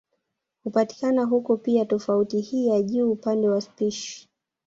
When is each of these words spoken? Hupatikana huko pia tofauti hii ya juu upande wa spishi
Hupatikana 0.63 1.23
huko 1.23 1.57
pia 1.57 1.85
tofauti 1.85 2.39
hii 2.41 2.67
ya 2.67 2.81
juu 2.81 3.11
upande 3.11 3.49
wa 3.49 3.61
spishi 3.61 4.29